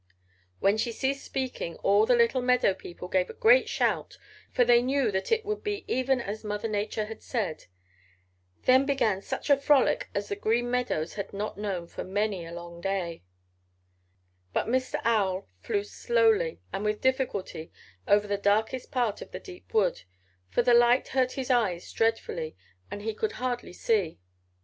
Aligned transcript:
"When 0.59 0.77
she 0.77 0.91
ceased 0.91 1.23
speaking 1.23 1.75
all 1.83 2.07
the 2.07 2.15
little 2.15 2.41
meadow 2.41 2.73
people 2.73 3.07
gave 3.07 3.29
a 3.29 3.33
great 3.35 3.69
shout, 3.69 4.17
for 4.49 4.65
they 4.65 4.81
knew 4.81 5.11
that 5.11 5.31
it 5.31 5.45
would 5.45 5.63
be 5.63 5.85
even 5.87 6.19
as 6.19 6.43
Mother 6.43 6.67
Nature 6.67 7.05
had 7.05 7.21
said. 7.21 7.65
Then 8.63 8.87
began 8.87 9.21
such 9.21 9.51
a 9.51 9.57
frolic 9.57 10.09
as 10.15 10.27
the 10.29 10.35
Green 10.35 10.71
Meadows 10.71 11.13
had 11.13 11.33
not 11.33 11.55
known 11.55 11.85
for 11.85 12.03
many 12.03 12.43
a 12.47 12.51
long 12.51 12.81
day. 12.81 13.21
"But 14.53 14.65
Mr. 14.65 14.99
Owl 15.03 15.47
flew 15.59 15.83
slowly 15.83 16.61
and 16.73 16.83
with 16.83 16.99
difficulty 17.01 17.71
over 18.07 18.23
to 18.23 18.27
the 18.27 18.37
darkest 18.39 18.89
part 18.89 19.21
of 19.21 19.29
the 19.29 19.39
deep 19.39 19.71
wood, 19.71 20.01
for 20.49 20.63
the 20.63 20.73
light 20.73 21.09
hurt 21.09 21.33
his 21.33 21.51
eyes 21.51 21.93
dreadfully 21.93 22.55
and 22.89 23.03
he 23.03 23.13
could 23.13 23.33
hardly 23.33 23.73
see. 23.73 24.19